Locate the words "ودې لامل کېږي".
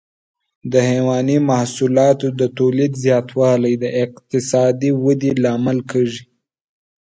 5.03-6.23